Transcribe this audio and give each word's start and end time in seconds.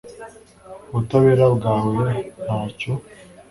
ubutabera 0.89 1.45
bwawe 1.55 2.07
ntacyo 2.43 2.91